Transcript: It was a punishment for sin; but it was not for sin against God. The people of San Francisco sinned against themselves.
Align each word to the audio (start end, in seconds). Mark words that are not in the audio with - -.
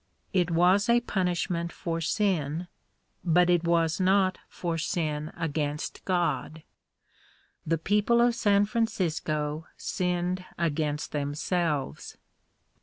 It 0.33 0.49
was 0.49 0.89
a 0.89 1.01
punishment 1.01 1.71
for 1.71 2.01
sin; 2.01 2.67
but 3.23 3.51
it 3.51 3.63
was 3.63 3.99
not 3.99 4.39
for 4.49 4.75
sin 4.79 5.31
against 5.37 6.03
God. 6.05 6.63
The 7.67 7.77
people 7.77 8.19
of 8.19 8.33
San 8.33 8.65
Francisco 8.65 9.67
sinned 9.77 10.43
against 10.57 11.11
themselves. 11.11 12.17